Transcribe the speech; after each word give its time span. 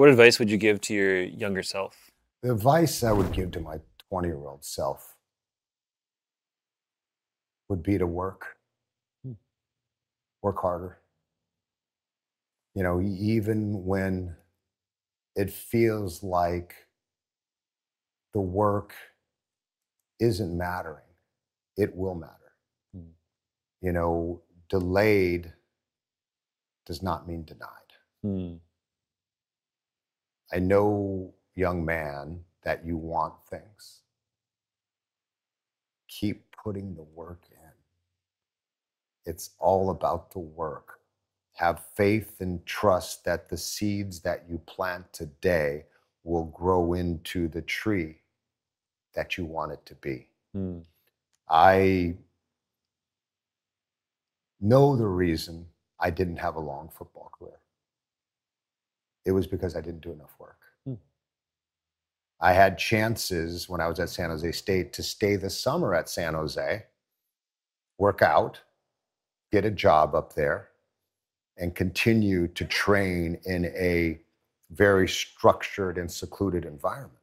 What 0.00 0.08
advice 0.08 0.38
would 0.38 0.50
you 0.50 0.56
give 0.56 0.80
to 0.80 0.94
your 0.94 1.20
younger 1.20 1.62
self? 1.62 2.10
The 2.42 2.52
advice 2.52 3.04
I 3.04 3.12
would 3.12 3.32
give 3.32 3.50
to 3.50 3.60
my 3.60 3.80
20 4.08 4.28
year 4.28 4.38
old 4.38 4.64
self 4.64 5.14
would 7.68 7.82
be 7.82 7.98
to 7.98 8.06
work, 8.06 8.56
work 10.40 10.58
harder. 10.58 11.00
You 12.74 12.82
know, 12.82 13.02
even 13.02 13.84
when 13.84 14.36
it 15.36 15.50
feels 15.50 16.22
like 16.22 16.74
the 18.32 18.40
work 18.40 18.94
isn't 20.18 20.56
mattering, 20.56 21.12
it 21.76 21.94
will 21.94 22.14
matter. 22.14 22.54
You 23.82 23.92
know, 23.92 24.40
delayed 24.70 25.52
does 26.86 27.02
not 27.02 27.28
mean 27.28 27.44
denied. 27.44 27.68
Hmm. 28.22 28.54
I 30.52 30.58
know, 30.58 31.32
young 31.54 31.84
man, 31.84 32.40
that 32.62 32.84
you 32.84 32.96
want 32.96 33.34
things. 33.48 34.02
Keep 36.08 36.44
putting 36.62 36.94
the 36.94 37.02
work 37.02 37.42
in. 37.50 37.70
It's 39.26 39.50
all 39.58 39.90
about 39.90 40.32
the 40.32 40.40
work. 40.40 41.00
Have 41.54 41.84
faith 41.94 42.40
and 42.40 42.64
trust 42.66 43.24
that 43.24 43.48
the 43.48 43.56
seeds 43.56 44.20
that 44.20 44.44
you 44.48 44.58
plant 44.66 45.12
today 45.12 45.84
will 46.24 46.46
grow 46.46 46.94
into 46.94 47.48
the 47.48 47.62
tree 47.62 48.16
that 49.14 49.36
you 49.36 49.44
want 49.44 49.72
it 49.72 49.84
to 49.86 49.94
be. 49.96 50.28
Hmm. 50.52 50.78
I 51.48 52.16
know 54.60 54.96
the 54.96 55.06
reason 55.06 55.66
I 55.98 56.10
didn't 56.10 56.36
have 56.36 56.56
a 56.56 56.60
long 56.60 56.88
football 56.88 57.30
career. 57.38 57.58
It 59.30 59.32
was 59.32 59.46
because 59.46 59.76
I 59.76 59.80
didn't 59.80 60.00
do 60.00 60.10
enough 60.10 60.34
work. 60.40 60.58
Hmm. 60.84 60.94
I 62.40 62.52
had 62.52 62.76
chances 62.76 63.68
when 63.68 63.80
I 63.80 63.86
was 63.86 64.00
at 64.00 64.08
San 64.08 64.30
Jose 64.30 64.50
State 64.50 64.92
to 64.94 65.04
stay 65.04 65.36
the 65.36 65.48
summer 65.48 65.94
at 65.94 66.08
San 66.08 66.34
Jose, 66.34 66.84
work 67.96 68.22
out, 68.22 68.58
get 69.52 69.64
a 69.64 69.70
job 69.70 70.16
up 70.16 70.32
there, 70.32 70.70
and 71.56 71.76
continue 71.76 72.48
to 72.48 72.64
train 72.64 73.38
in 73.44 73.66
a 73.66 74.18
very 74.72 75.06
structured 75.06 75.96
and 75.96 76.10
secluded 76.10 76.64
environment. 76.64 77.22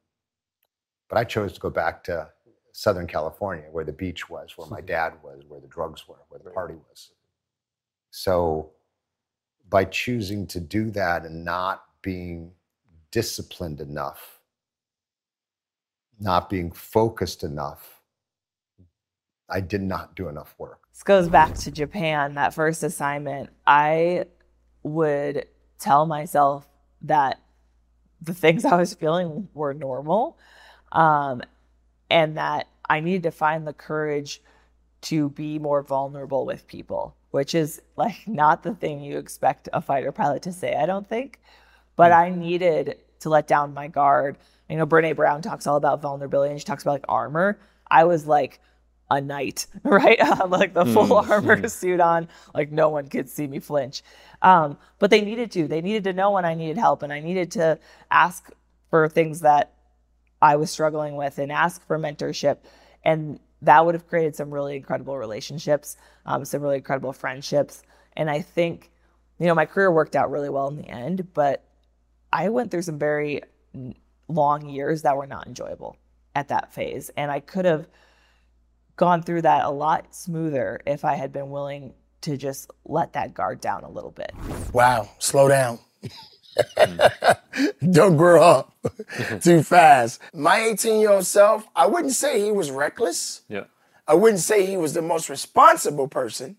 But 1.09 1.17
I 1.17 1.25
chose 1.25 1.51
to 1.51 1.59
go 1.59 1.69
back 1.69 2.05
to 2.05 2.29
Southern 2.71 3.07
California, 3.07 3.65
where 3.69 3.83
the 3.83 3.91
beach 3.91 4.29
was, 4.29 4.57
where 4.57 4.67
my 4.69 4.79
dad 4.79 5.15
was, 5.21 5.43
where 5.49 5.59
the 5.59 5.67
drugs 5.67 6.07
were, 6.07 6.21
where 6.29 6.39
the 6.41 6.51
party 6.51 6.75
was. 6.89 7.11
So 8.11 8.71
by 9.69 9.83
choosing 9.83 10.47
to 10.47 10.61
do 10.61 10.89
that 10.91 11.25
and 11.25 11.43
not 11.43 11.83
being 12.01 12.51
disciplined 13.11 13.81
enough, 13.81 14.39
not 16.19 16.49
being 16.49 16.71
focused 16.71 17.43
enough, 17.43 18.01
I 19.49 19.61
did 19.61 19.81
not 19.81 20.15
do 20.15 20.27
enough 20.27 20.55
work. 20.57 20.81
This 20.91 21.03
goes 21.03 21.29
back 21.29 21.53
to 21.55 21.71
Japan, 21.71 22.35
that 22.35 22.53
first 22.53 22.83
assignment. 22.83 23.49
I 23.65 24.25
would 24.83 25.45
tell 25.79 26.05
myself 26.05 26.67
that 27.03 27.39
the 28.21 28.33
things 28.33 28.65
I 28.65 28.75
was 28.75 28.93
feeling 28.93 29.47
were 29.53 29.73
normal 29.73 30.37
um, 30.91 31.43
and 32.09 32.37
that 32.37 32.67
I 32.89 32.99
needed 32.99 33.23
to 33.23 33.31
find 33.31 33.67
the 33.67 33.73
courage 33.73 34.41
to 35.01 35.29
be 35.29 35.59
more 35.59 35.83
vulnerable 35.83 36.45
with 36.45 36.67
people, 36.67 37.15
which 37.31 37.53
is 37.53 37.81
like 37.95 38.27
not 38.27 38.63
the 38.63 38.73
thing 38.73 39.01
you 39.01 39.17
expect 39.17 39.69
a 39.73 39.81
fighter 39.81 40.11
pilot 40.11 40.41
to 40.43 40.51
say, 40.51 40.75
I 40.75 40.85
don't 40.85 41.07
think. 41.07 41.39
But 41.97 42.13
I 42.13 42.31
needed 42.31 42.99
to 43.21 43.29
let 43.29 43.47
down 43.47 43.73
my 43.75 43.89
guard. 43.89 44.37
You 44.69 44.77
know, 44.77 44.87
Brene 44.87 45.15
Brown 45.17 45.41
talks 45.43 45.67
all 45.67 45.77
about 45.77 46.01
vulnerability 46.01 46.51
and 46.51 46.61
she 46.61 46.65
talks 46.65 46.83
about 46.83 46.93
like 46.93 47.05
armor. 47.09 47.59
I 47.89 48.05
was 48.05 48.27
like 48.27 48.61
a 49.11 49.21
knight, 49.21 49.67
right? 49.83 50.19
like 50.49 50.73
the 50.75 50.85
full 50.85 51.07
Mm, 51.07 51.29
armor 51.29 51.57
mm. 51.57 51.71
suit 51.71 51.99
on, 52.01 52.29
like 52.55 52.71
no 52.71 52.89
one 52.89 53.09
could 53.09 53.29
see 53.29 53.47
me 53.47 53.59
flinch. 53.59 54.03
Um, 54.41 54.77
but 54.99 55.09
they 55.11 55.21
needed 55.21 55.51
to. 55.53 55.67
They 55.67 55.81
needed 55.81 56.05
to 56.05 56.13
know 56.13 56.31
when 56.31 56.45
I 56.45 56.55
needed 56.55 56.77
help, 56.77 57.03
and 57.03 57.11
I 57.13 57.19
needed 57.19 57.51
to 57.53 57.79
ask 58.11 58.49
for 58.89 59.09
things 59.09 59.41
that 59.41 59.73
I 60.41 60.57
was 60.57 60.71
struggling 60.71 61.15
with 61.15 61.39
and 61.39 61.51
ask 61.51 61.85
for 61.87 61.97
mentorship. 61.99 62.59
And 63.03 63.39
that 63.61 63.85
would 63.85 63.95
have 63.95 64.07
created 64.07 64.35
some 64.35 64.53
really 64.53 64.75
incredible 64.75 65.17
relationships, 65.17 65.97
um, 66.25 66.45
some 66.45 66.61
really 66.61 66.77
incredible 66.77 67.13
friendships. 67.13 67.83
And 68.15 68.29
I 68.29 68.41
think, 68.41 68.91
you 69.39 69.47
know, 69.47 69.55
my 69.55 69.65
career 69.65 69.91
worked 69.91 70.15
out 70.15 70.31
really 70.31 70.49
well 70.49 70.67
in 70.67 70.77
the 70.77 70.89
end, 70.89 71.33
but 71.33 71.63
I 72.31 72.49
went 72.49 72.71
through 72.71 72.81
some 72.83 72.99
very 72.99 73.41
long 74.27 74.69
years 74.69 75.03
that 75.03 75.15
were 75.15 75.27
not 75.27 75.47
enjoyable 75.47 75.97
at 76.35 76.49
that 76.49 76.73
phase. 76.73 77.09
And 77.17 77.31
I 77.31 77.39
could 77.39 77.65
have 77.65 77.87
gone 78.95 79.23
through 79.23 79.43
that 79.43 79.65
a 79.65 79.69
lot 79.69 80.13
smoother 80.13 80.79
if 80.85 81.05
I 81.05 81.15
had 81.15 81.31
been 81.31 81.49
willing 81.49 81.93
to 82.21 82.35
just 82.35 82.69
let 82.85 83.13
that 83.13 83.33
guard 83.33 83.61
down 83.61 83.83
a 83.83 83.89
little 83.89 84.11
bit. 84.11 84.31
Wow, 84.73 85.09
slow 85.19 85.47
down. 85.47 85.79
Don't 87.91 88.17
grow 88.17 88.41
up 88.43 88.73
too 89.41 89.63
fast. 89.63 90.19
My 90.33 90.59
18 90.59 90.99
year 90.99 91.11
old 91.11 91.25
self, 91.25 91.65
I 91.75 91.85
wouldn't 91.85 92.13
say 92.13 92.41
he 92.41 92.51
was 92.51 92.71
reckless. 92.71 93.41
Yeah. 93.47 93.65
I 94.07 94.13
wouldn't 94.15 94.41
say 94.41 94.65
he 94.65 94.77
was 94.77 94.93
the 94.93 95.01
most 95.01 95.29
responsible 95.29 96.07
person, 96.07 96.57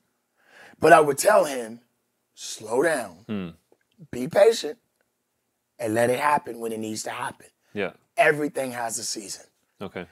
but 0.78 0.92
I 0.92 1.00
would 1.00 1.18
tell 1.18 1.44
him, 1.46 1.80
slow 2.34 2.82
down, 2.82 3.24
Hmm. 3.26 3.48
be 4.12 4.28
patient, 4.28 4.78
and 5.78 5.94
let 5.94 6.11
it 6.11 6.19
happen 6.19 6.59
when 6.59 6.72
it 6.72 6.78
needs 6.78 7.03
to 7.05 7.11
happen. 7.11 7.47
Yeah. 7.75 7.93
Everything 8.16 8.72
has 8.72 8.99
a 8.99 9.05
season. 9.05 9.44
Okay. 9.81 10.06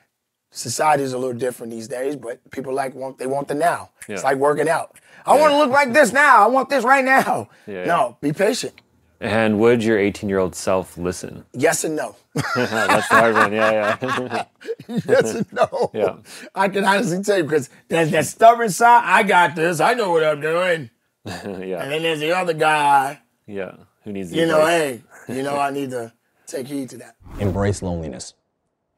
Society 0.51 1.03
is 1.03 1.13
a 1.13 1.19
little 1.19 1.37
different 1.37 1.73
these 1.73 1.89
days, 1.89 2.17
but 2.17 2.51
people 2.51 2.73
like 2.73 2.95
want 2.95 3.19
they 3.19 3.27
want 3.27 3.49
the 3.49 3.55
now. 3.55 3.91
Yeah. 4.09 4.15
It's 4.15 4.25
like 4.25 4.37
working 4.39 4.69
out. 4.69 4.97
I 5.27 5.39
want 5.39 5.53
to 5.53 5.59
look 5.59 5.71
like 5.71 5.93
this 5.93 6.13
now. 6.13 6.45
I 6.45 6.47
want 6.47 6.71
this 6.71 6.85
right 6.85 7.05
now. 7.05 7.49
Yeah, 7.67 7.85
No, 7.85 8.17
be 8.21 8.33
patient. 8.33 8.81
And 9.21 9.59
would 9.61 9.83
your 9.83 9.99
18 9.99 10.29
year 10.29 10.39
old 10.39 10.55
self 10.55 10.97
listen? 10.99 11.45
Yes 11.53 11.85
and 11.85 11.97
no. 11.97 12.17
That's 12.55 13.09
the 13.09 13.15
hard 13.15 13.35
one. 13.35 13.53
Yeah, 13.53 13.97
yeah. 14.01 14.45
yes 14.89 15.35
and 15.35 15.53
no. 15.53 15.91
Yeah. 15.95 16.17
I 16.55 16.69
can 16.69 16.85
honestly 16.85 17.23
tell 17.23 17.39
you 17.39 17.45
because 17.45 17.71
there's 17.89 18.11
that 18.11 18.27
stubborn 18.27 18.71
side. 18.71 19.03
I 19.05 19.23
got 19.23 19.57
this. 19.57 19.81
I 19.81 19.95
know 19.95 20.11
what 20.11 20.23
I'm 20.23 20.41
doing. 20.41 20.91
yeah. 21.25 21.83
And 21.83 21.91
then 21.93 22.03
there's 22.03 22.21
the 22.21 22.37
other 22.37 22.53
guy. 22.53 23.21
Yeah. 23.47 23.73
Who 24.05 24.13
needs 24.13 24.31
the 24.31 24.37
You 24.37 24.47
know, 24.47 24.65
hey, 24.67 25.03
you 25.29 25.43
know, 25.43 25.59
I 25.59 25.71
need 25.71 25.91
to 25.91 26.13
take 26.47 26.67
heed 26.67 26.91
to 26.91 26.99
that. 26.99 27.17
embrace 27.41 27.83
loneliness. 27.83 28.35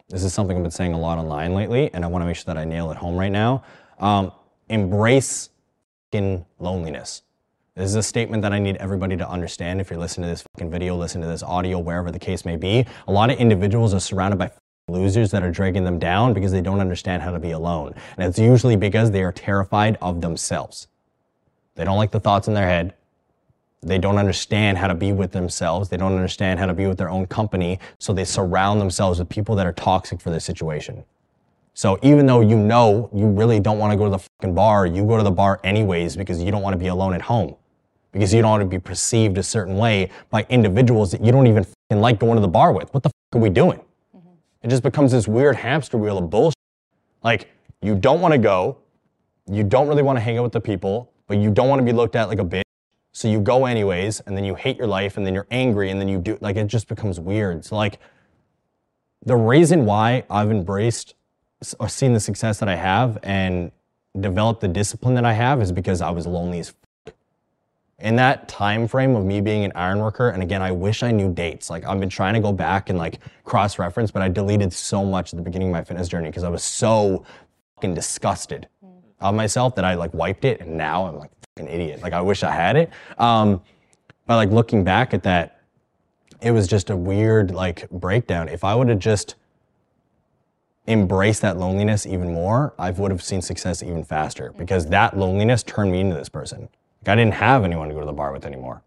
This 0.08 0.24
is 0.24 0.32
something 0.32 0.56
I've 0.56 0.62
been 0.62 0.70
saying 0.70 0.94
a 0.94 0.98
lot 0.98 1.18
online 1.18 1.54
lately, 1.54 1.90
and 1.92 2.04
I 2.04 2.08
want 2.08 2.22
to 2.22 2.26
make 2.26 2.36
sure 2.36 2.44
that 2.46 2.56
I 2.56 2.64
nail 2.64 2.90
it 2.90 2.96
home 2.96 3.16
right 3.16 3.32
now. 3.32 3.62
Um, 3.98 4.32
embrace 4.68 5.50
fucking 6.10 6.46
loneliness. 6.58 7.22
This 7.74 7.90
is 7.90 7.94
a 7.94 8.02
statement 8.02 8.42
that 8.42 8.52
I 8.52 8.58
need 8.58 8.76
everybody 8.76 9.16
to 9.16 9.28
understand. 9.28 9.80
If 9.80 9.90
you're 9.90 9.98
listening 10.00 10.24
to 10.24 10.30
this 10.30 10.44
fucking 10.54 10.70
video, 10.70 10.96
listen 10.96 11.20
to 11.20 11.28
this 11.28 11.42
audio, 11.42 11.78
wherever 11.78 12.10
the 12.10 12.18
case 12.18 12.44
may 12.44 12.56
be, 12.56 12.86
a 13.06 13.12
lot 13.12 13.30
of 13.30 13.38
individuals 13.38 13.94
are 13.94 14.00
surrounded 14.00 14.36
by 14.36 14.50
losers 14.88 15.30
that 15.30 15.42
are 15.42 15.50
dragging 15.50 15.84
them 15.84 15.98
down 15.98 16.32
because 16.32 16.50
they 16.50 16.62
don't 16.62 16.80
understand 16.80 17.22
how 17.22 17.30
to 17.30 17.38
be 17.38 17.50
alone. 17.50 17.94
And 18.16 18.26
it's 18.26 18.38
usually 18.38 18.76
because 18.76 19.10
they 19.10 19.22
are 19.22 19.32
terrified 19.32 19.98
of 20.00 20.20
themselves. 20.22 20.88
They 21.74 21.84
don't 21.84 21.98
like 21.98 22.10
the 22.10 22.20
thoughts 22.20 22.48
in 22.48 22.54
their 22.54 22.66
head. 22.66 22.94
They 23.80 23.98
don't 23.98 24.18
understand 24.18 24.78
how 24.78 24.88
to 24.88 24.94
be 24.94 25.12
with 25.12 25.32
themselves. 25.32 25.88
They 25.88 25.96
don't 25.96 26.14
understand 26.14 26.58
how 26.58 26.66
to 26.66 26.74
be 26.74 26.86
with 26.86 26.98
their 26.98 27.10
own 27.10 27.26
company. 27.26 27.78
So 27.98 28.12
they 28.12 28.24
surround 28.24 28.80
themselves 28.80 29.18
with 29.18 29.28
people 29.28 29.54
that 29.56 29.66
are 29.66 29.72
toxic 29.72 30.20
for 30.20 30.30
their 30.30 30.40
situation. 30.40 31.04
So 31.74 31.96
even 32.02 32.26
though 32.26 32.40
you 32.40 32.56
know 32.56 33.08
you 33.14 33.28
really 33.28 33.60
don't 33.60 33.78
want 33.78 33.92
to 33.92 33.96
go 33.96 34.04
to 34.04 34.10
the 34.10 34.18
fucking 34.18 34.54
bar, 34.54 34.84
you 34.86 35.06
go 35.06 35.16
to 35.16 35.22
the 35.22 35.30
bar 35.30 35.60
anyways 35.62 36.16
because 36.16 36.42
you 36.42 36.50
don't 36.50 36.62
want 36.62 36.74
to 36.74 36.78
be 36.78 36.88
alone 36.88 37.14
at 37.14 37.22
home. 37.22 37.54
Because 38.10 38.34
you 38.34 38.42
don't 38.42 38.50
want 38.50 38.62
to 38.62 38.66
be 38.66 38.80
perceived 38.80 39.38
a 39.38 39.44
certain 39.44 39.76
way 39.76 40.10
by 40.30 40.44
individuals 40.48 41.12
that 41.12 41.24
you 41.24 41.30
don't 41.30 41.46
even 41.46 41.62
fucking 41.62 42.00
like 42.00 42.18
going 42.18 42.34
to 42.34 42.40
the 42.40 42.48
bar 42.48 42.72
with. 42.72 42.92
What 42.92 43.04
the 43.04 43.10
fuck 43.10 43.36
are 43.36 43.38
we 43.40 43.50
doing? 43.50 43.78
Mm-hmm. 44.16 44.28
It 44.62 44.70
just 44.70 44.82
becomes 44.82 45.12
this 45.12 45.28
weird 45.28 45.54
hamster 45.54 45.98
wheel 45.98 46.18
of 46.18 46.28
bullshit. 46.30 46.56
Like, 47.22 47.48
you 47.80 47.94
don't 47.94 48.20
want 48.20 48.32
to 48.32 48.38
go, 48.38 48.78
you 49.48 49.62
don't 49.62 49.86
really 49.86 50.02
want 50.02 50.16
to 50.16 50.20
hang 50.20 50.38
out 50.38 50.42
with 50.42 50.52
the 50.52 50.60
people, 50.60 51.12
but 51.28 51.38
you 51.38 51.50
don't 51.50 51.68
want 51.68 51.78
to 51.78 51.84
be 51.84 51.92
looked 51.92 52.16
at 52.16 52.28
like 52.28 52.40
a 52.40 52.44
bitch. 52.44 52.62
So 53.18 53.26
you 53.26 53.40
go 53.40 53.66
anyways, 53.66 54.20
and 54.20 54.36
then 54.36 54.44
you 54.44 54.54
hate 54.54 54.76
your 54.76 54.86
life, 54.86 55.16
and 55.16 55.26
then 55.26 55.34
you're 55.34 55.48
angry, 55.50 55.90
and 55.90 56.00
then 56.00 56.06
you 56.06 56.18
do, 56.18 56.38
like, 56.40 56.54
it 56.54 56.68
just 56.68 56.86
becomes 56.86 57.18
weird. 57.18 57.64
So, 57.64 57.74
like, 57.74 57.98
the 59.26 59.34
reason 59.34 59.86
why 59.86 60.22
I've 60.30 60.52
embraced 60.52 61.16
or 61.80 61.88
seen 61.88 62.12
the 62.12 62.20
success 62.20 62.60
that 62.60 62.68
I 62.68 62.76
have 62.76 63.18
and 63.24 63.72
developed 64.20 64.60
the 64.60 64.68
discipline 64.68 65.14
that 65.14 65.24
I 65.24 65.32
have 65.32 65.60
is 65.60 65.72
because 65.72 66.00
I 66.00 66.10
was 66.10 66.28
lonely 66.28 66.60
as 66.60 66.72
f- 67.06 67.14
in 67.98 68.14
that 68.14 68.46
time 68.46 68.86
frame 68.86 69.16
of 69.16 69.24
me 69.24 69.40
being 69.40 69.64
an 69.64 69.72
iron 69.74 69.98
worker 69.98 70.28
and 70.28 70.40
again 70.40 70.62
i 70.62 70.70
wish 70.70 71.02
i 71.02 71.10
knew 71.10 71.32
dates. 71.32 71.68
Like 71.68 71.84
i've 71.84 71.98
been 71.98 72.08
trying 72.08 72.34
to 72.34 72.40
go 72.40 72.52
back 72.52 72.88
and 72.88 72.96
like 72.96 73.18
cross 73.42 73.76
reference 73.76 74.12
but 74.12 74.22
i 74.22 74.28
deleted 74.28 74.72
so 74.72 75.04
much 75.04 75.32
at 75.32 75.36
the 75.36 75.42
beginning 75.42 75.68
of 75.68 75.72
my 75.72 75.82
fitness 75.82 76.06
journey 76.06 76.28
because 76.28 76.44
i 76.44 76.48
was 76.48 76.62
so 76.62 77.24
fucking 77.74 77.94
disgusted 77.94 78.68
mm. 78.84 79.02
of 79.18 79.34
myself 79.34 79.74
that 79.74 79.84
i 79.84 79.94
like 79.94 80.14
wiped 80.14 80.44
it 80.44 80.60
and 80.60 80.76
now 80.76 81.06
i'm 81.06 81.18
like 81.18 81.32
fucking 81.58 81.72
idiot. 81.72 82.02
Like 82.02 82.12
i 82.12 82.20
wish 82.20 82.42
i 82.42 82.50
had 82.50 82.76
it. 82.76 82.90
Um 83.18 83.60
but 84.26 84.36
like 84.36 84.50
looking 84.50 84.84
back 84.84 85.14
at 85.14 85.22
that 85.24 85.60
it 86.40 86.52
was 86.52 86.66
just 86.68 86.90
a 86.90 86.96
weird 86.96 87.50
like 87.50 87.88
breakdown. 87.90 88.48
If 88.48 88.64
i 88.64 88.74
would 88.74 88.88
have 88.88 88.98
just 88.98 89.34
embraced 90.86 91.42
that 91.42 91.58
loneliness 91.58 92.06
even 92.06 92.32
more 92.32 92.72
i 92.78 92.90
would 92.90 93.10
have 93.10 93.22
seen 93.22 93.42
success 93.42 93.82
even 93.82 94.02
faster 94.02 94.54
because 94.56 94.86
that 94.86 95.18
loneliness 95.18 95.62
turned 95.62 95.92
me 95.92 96.00
into 96.00 96.16
this 96.16 96.28
person. 96.28 96.62
Like, 97.02 97.08
i 97.08 97.14
didn't 97.14 97.34
have 97.34 97.64
anyone 97.64 97.88
to 97.88 97.94
go 97.94 98.00
to 98.00 98.06
the 98.06 98.12
bar 98.12 98.32
with 98.32 98.46
anymore. 98.46 98.82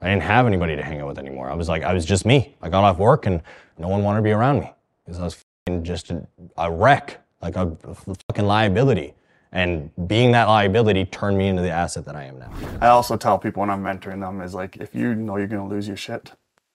I 0.00 0.08
didn't 0.08 0.24
have 0.24 0.46
anybody 0.46 0.76
to 0.76 0.82
hang 0.82 1.00
out 1.00 1.08
with 1.08 1.18
anymore. 1.18 1.50
I 1.50 1.54
was 1.54 1.68
like 1.68 1.82
i 1.82 1.92
was 1.92 2.04
just 2.04 2.24
me. 2.24 2.56
I 2.62 2.68
got 2.68 2.84
off 2.84 2.98
work 2.98 3.26
and 3.26 3.42
no 3.78 3.88
one 3.88 4.02
wanted 4.02 4.18
to 4.18 4.22
be 4.22 4.32
around 4.32 4.60
me. 4.60 4.72
Because 5.04 5.20
i 5.20 5.24
was 5.24 5.44
just 5.82 6.10
a, 6.10 6.26
a 6.56 6.70
wreck 6.70 7.20
like 7.42 7.56
a, 7.56 7.76
a 7.84 7.94
fucking 7.94 8.46
liability 8.46 9.14
and 9.54 9.90
being 10.06 10.32
that 10.32 10.48
liability 10.48 11.06
turned 11.06 11.38
me 11.38 11.48
into 11.48 11.62
the 11.62 11.70
asset 11.70 12.04
that 12.04 12.16
i 12.16 12.24
am 12.24 12.38
now 12.38 12.50
I 12.80 12.88
also 12.88 13.16
tell 13.16 13.38
people 13.38 13.60
when 13.60 13.70
I'm 13.70 13.82
mentoring 13.82 14.20
them 14.20 14.42
is 14.42 14.52
like, 14.52 14.76
if 14.76 14.94
you 14.94 15.14
know 15.14 15.36
you're 15.36 15.46
going 15.46 15.66
to 15.66 15.74
lose 15.74 15.88
your 15.88 15.96
shit, 15.96 16.32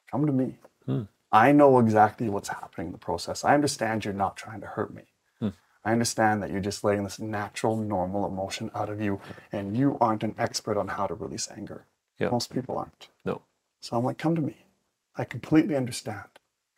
come 0.10 0.26
to 0.26 0.32
me. 0.32 0.56
I 1.32 1.52
know 1.52 1.78
exactly 1.78 2.30
what's 2.30 2.50
happening 2.50 2.88
in 2.88 2.94
the 2.94 2.98
process. 2.98 3.44
I 3.44 3.54
understand 3.54 4.04
you're 4.04 4.14
not 4.16 4.36
trying 4.36 4.62
to 4.62 4.68
hurt 4.68 4.92
me. 4.94 5.04
I 5.86 5.94
understand 5.94 6.44
that 6.44 6.52
you're 6.52 6.60
just 6.60 6.84
letting 6.84 7.04
this 7.04 7.20
natural, 7.20 7.78
normal 7.78 8.28
emotion 8.28 8.70
out 8.76 8.90
of 8.90 9.00
you, 9.00 9.22
and 9.52 9.78
you 9.78 9.98
aren't 10.02 10.24
an 10.24 10.36
expert 10.38 10.78
on 10.78 10.90
how 10.90 11.08
to 11.08 11.14
release 11.14 11.48
anger. 11.56 11.86
Yeah. 12.20 12.30
Most 12.30 12.54
people 12.54 12.78
aren't. 12.78 13.08
No. 13.24 13.42
So 13.80 13.96
I'm 13.98 14.04
like, 14.04 14.18
come 14.18 14.36
to 14.36 14.42
me. 14.42 14.58
I 15.16 15.24
completely 15.24 15.76
understand. 15.76 16.28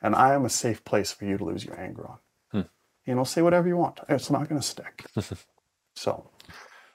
And 0.02 0.14
I 0.14 0.34
am 0.34 0.46
a 0.46 0.50
safe 0.50 0.84
place 0.84 1.12
for 1.12 1.26
you 1.26 1.38
to 1.38 1.44
lose 1.44 1.66
your 1.66 1.80
anger 1.80 2.08
on. 2.08 2.18
Hmm. 2.52 2.62
You 3.06 3.16
know, 3.16 3.24
say 3.24 3.42
whatever 3.42 3.68
you 3.68 3.78
want. 3.78 4.00
It's 4.08 4.30
not 4.30 4.48
going 4.48 4.62
to 4.62 4.68
stick. 4.68 5.06
so, 5.96 6.32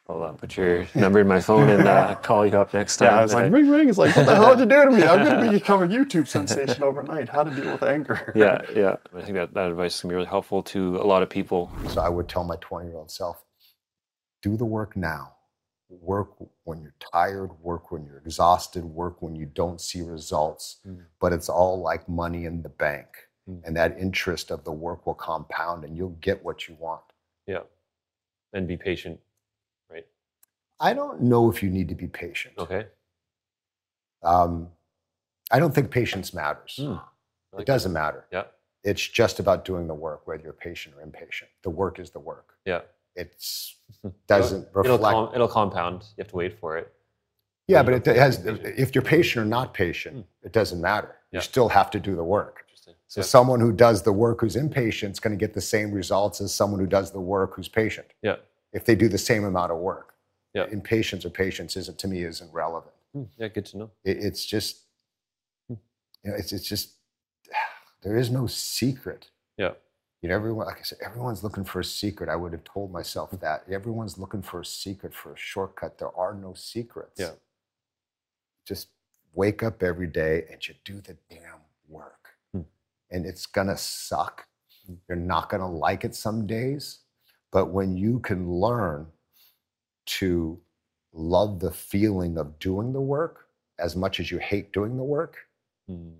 I'll 0.09 0.23
uh, 0.23 0.33
put 0.33 0.57
your 0.57 0.87
number 0.95 1.21
in 1.21 1.27
my 1.27 1.41
phone 1.41 1.69
and 1.69 1.87
uh, 1.87 2.15
call 2.23 2.47
you 2.47 2.57
up 2.57 2.73
next 2.73 2.99
time. 2.99 3.09
yeah, 3.09 3.19
I 3.19 3.23
was 3.23 3.35
like, 3.35 3.53
ring, 3.53 3.69
ring. 3.69 3.89
It's 3.89 3.99
like, 3.99 4.15
what 4.15 4.27
the 4.27 4.37
hell 4.37 4.55
did 4.55 4.71
you 4.71 4.77
do 4.77 4.85
to 4.85 4.91
me? 4.97 5.03
I'm 5.03 5.25
going 5.25 5.47
to 5.47 5.51
become 5.51 5.83
a 5.83 5.89
YouTube 5.89 6.29
sensation 6.29 6.83
overnight. 6.85 7.29
How 7.29 7.43
to 7.43 7.51
deal 7.51 7.73
with 7.73 7.83
anger. 7.83 8.33
yeah, 8.37 8.61
yeah. 8.75 8.97
I 9.17 9.23
think 9.23 9.35
that, 9.35 9.53
that 9.55 9.71
advice 9.71 9.97
is 9.97 10.03
going 10.03 10.11
to 10.11 10.13
be 10.13 10.17
really 10.17 10.29
helpful 10.29 10.63
to 10.65 10.99
a 10.99 11.07
lot 11.07 11.25
of 11.25 11.31
people. 11.31 11.73
So 11.89 12.01
I 12.01 12.09
would 12.09 12.29
tell 12.29 12.45
my 12.45 12.57
20 12.61 12.89
year 12.89 12.97
old 12.97 13.11
self 13.11 13.43
do 14.43 14.57
the 14.57 14.65
work 14.65 14.97
now. 14.97 15.33
Work 15.89 16.35
when 16.65 16.83
you're 16.83 16.95
tired, 17.13 17.51
work 17.61 17.91
when 17.91 18.05
you're 18.05 18.19
exhausted, 18.19 18.85
work 18.85 19.23
when 19.23 19.35
you 19.35 19.47
don't 19.47 19.81
see 19.81 20.03
results. 20.03 20.79
But 21.21 21.33
it's 21.33 21.49
all 21.49 21.81
like 21.81 22.09
money 22.09 22.45
in 22.45 22.63
the 22.63 22.69
bank. 22.69 23.07
And 23.65 23.77
that 23.77 23.97
interest 23.97 24.51
of 24.51 24.65
the 24.65 24.73
work 24.73 25.07
will 25.07 25.15
compound 25.15 25.85
and 25.85 25.97
you'll 25.97 26.17
get 26.21 26.45
what 26.45 26.67
you 26.67 26.77
want. 26.81 27.03
Yeah. 27.47 27.61
And 28.53 28.67
be 28.67 28.77
patient, 28.77 29.21
right? 29.91 30.07
I 30.81 30.95
don't 30.95 31.23
know 31.23 31.51
if 31.51 31.63
you 31.63 31.71
need 31.71 31.89
to 31.89 31.95
be 31.95 32.07
patient. 32.07 32.55
Okay. 32.59 32.87
Um, 34.23 34.69
I 35.51 35.59
don't 35.59 35.75
think 35.75 35.91
patience 35.91 36.33
matters. 36.35 36.79
I 36.83 36.85
like 37.53 37.63
it 37.63 37.67
doesn't 37.67 37.93
matter. 37.93 38.25
Yeah. 38.33 38.45
It's 38.83 39.07
just 39.07 39.41
about 39.41 39.65
doing 39.65 39.87
the 39.87 39.95
work, 39.95 40.27
whether 40.27 40.43
you're 40.43 40.53
patient 40.53 40.95
or 40.97 41.03
impatient. 41.03 41.51
The 41.63 41.71
work 41.71 41.99
is 41.99 42.11
the 42.11 42.21
work. 42.21 42.55
Yeah. 42.65 42.81
It's 43.15 43.77
doesn't 44.27 44.69
It'll, 44.71 44.83
reflect. 44.95 45.15
com- 45.15 45.31
it'll 45.35 45.49
compound. 45.49 46.03
You 46.17 46.23
have 46.23 46.29
to 46.29 46.37
wait 46.37 46.59
for 46.59 46.77
it. 46.77 46.93
yeah, 47.69 47.83
but 47.83 47.95
it 47.95 48.17
has. 48.17 48.37
have 48.37 48.45
to 48.47 48.53
be 48.55 48.59
patient. 48.59 48.79
If 48.79 48.95
you're 48.95 49.03
patient 49.05 49.45
or 49.45 49.49
not 49.49 49.75
patient, 49.75 50.27
it 50.43 50.53
doesn't 50.53 50.81
matter. 50.81 51.17
Yeah. 51.33 51.39
You 51.39 51.43
still 51.43 51.69
have 51.69 51.91
to 51.93 52.01
do 52.01 52.15
the 52.17 52.25
work. 52.25 52.65
So 53.09 53.23
someone 53.23 53.61
who 53.61 53.73
does 53.73 54.03
the 54.03 54.13
work 54.13 54.41
who's 54.41 54.57
impatient 54.57 55.13
is 55.13 55.21
going 55.21 55.37
to 55.37 55.43
get 55.43 55.55
the 55.55 55.61
same 55.61 55.93
results 55.93 56.41
as 56.41 56.53
someone 56.53 56.81
who 56.81 56.87
does 56.87 57.13
the 57.13 57.21
work 57.21 57.55
who's 57.55 57.69
patient. 57.69 58.09
Yeah. 58.23 58.37
If 58.73 58.85
they 58.85 58.95
do 58.97 59.09
the 59.09 59.19
same 59.19 59.45
amount 59.45 59.71
of 59.73 59.79
work. 59.79 60.15
Yeah. 60.55 60.65
Impatience 60.73 61.25
or 61.25 61.31
patience 61.31 61.77
isn't 61.77 61.99
to 61.99 62.09
me 62.09 62.23
isn't 62.25 62.53
relevant. 62.53 62.93
Hmm, 63.13 63.25
Yeah, 63.39 63.49
good 63.49 63.67
to 63.67 63.79
know. 63.79 63.91
It, 64.05 64.17
it's 64.19 64.45
just, 64.45 64.83
Hmm. 65.69 65.75
you 66.25 66.31
know, 66.31 66.37
it's 66.37 66.53
it's 66.53 66.69
just 66.69 66.95
there 68.03 68.17
is 68.17 68.31
no 68.31 68.47
secret. 68.47 69.31
Yeah. 69.57 69.73
You 70.23 70.31
know, 70.31 70.35
everyone, 70.35 70.67
like 70.67 70.79
I 70.79 70.83
said, 70.83 70.99
everyone's 71.05 71.45
looking 71.45 71.63
for 71.65 71.79
a 71.81 71.85
secret. 71.85 72.29
I 72.29 72.37
would 72.37 72.53
have 72.53 72.65
told 72.65 72.91
myself 72.91 73.31
that. 73.39 73.65
Everyone's 73.71 74.19
looking 74.19 74.43
for 74.43 74.61
a 74.61 74.65
secret, 74.65 75.15
for 75.15 75.33
a 75.33 75.37
shortcut. 75.37 75.99
There 75.99 76.17
are 76.17 76.35
no 76.35 76.55
secrets. 76.55 77.21
Yeah. 77.21 77.33
Just 78.67 78.89
wake 79.35 79.63
up 79.63 79.83
every 79.83 80.07
day 80.09 80.47
and 80.51 80.67
you 80.67 80.75
do 80.85 81.01
the 81.01 81.17
damn 81.31 81.61
work. 81.89 82.26
And 83.11 83.25
it's 83.27 83.47
going 83.47 83.69
to 83.69 83.77
suck. 83.77 84.47
You're 85.09 85.17
not 85.17 85.49
going 85.49 85.61
to 85.61 85.67
like 85.67 86.05
it 86.05 86.15
some 86.15 86.47
days. 86.47 87.01
But 87.53 87.67
when 87.67 87.97
you 87.97 88.19
can 88.21 88.51
learn 88.51 89.07
to 90.07 90.61
love 91.13 91.61
the 91.61 91.71
feeling 91.73 92.37
of 92.39 92.59
doing 92.59 92.93
the 92.93 93.01
work 93.01 93.47
as 93.79 93.97
much 93.97 94.21
as 94.21 94.31
you 94.31 94.39
hate 94.39 94.73
doing 94.73 94.97
the 94.97 95.05
work, 95.05 95.37
Hmm. 95.87 96.11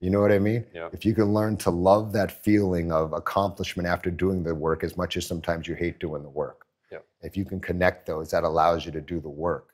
you 0.00 0.10
know 0.10 0.20
what 0.20 0.32
I 0.32 0.38
mean? 0.38 0.66
Yeah. 0.74 0.88
If 0.92 1.04
you 1.04 1.14
can 1.14 1.34
learn 1.34 1.56
to 1.58 1.70
love 1.70 2.12
that 2.12 2.42
feeling 2.42 2.90
of 2.90 3.12
accomplishment 3.12 3.86
after 3.86 4.10
doing 4.10 4.42
the 4.42 4.54
work 4.54 4.82
as 4.82 4.96
much 4.96 5.16
as 5.16 5.26
sometimes 5.26 5.68
you 5.68 5.74
hate 5.74 5.98
doing 5.98 6.22
the 6.22 6.30
work. 6.30 6.66
Yeah. 6.90 6.98
If 7.20 7.36
you 7.36 7.44
can 7.44 7.60
connect 7.60 8.06
those, 8.06 8.30
that 8.30 8.44
allows 8.44 8.86
you 8.86 8.92
to 8.92 9.00
do 9.00 9.20
the 9.20 9.28
work. 9.28 9.73